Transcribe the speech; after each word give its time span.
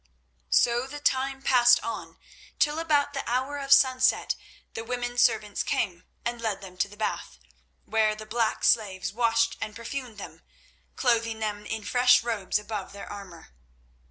So 0.49 0.87
the 0.87 0.99
time 0.99 1.43
passed 1.43 1.79
on, 1.83 2.17
till 2.57 2.79
about 2.79 3.13
the 3.13 3.23
hour 3.29 3.59
of 3.59 3.71
sunset 3.71 4.33
the 4.73 4.83
women 4.83 5.15
servants 5.15 5.61
came 5.61 6.05
and 6.25 6.41
led 6.41 6.59
them 6.59 6.75
to 6.77 6.87
the 6.87 6.97
bath, 6.97 7.37
where 7.85 8.15
the 8.15 8.25
black 8.25 8.63
slaves 8.63 9.13
washed 9.13 9.57
and 9.61 9.75
perfumed 9.75 10.17
them, 10.17 10.41
clothing 10.95 11.37
them 11.37 11.67
in 11.67 11.83
fresh 11.83 12.23
robes 12.23 12.57
above 12.57 12.93
their 12.93 13.05
armour. 13.11 13.49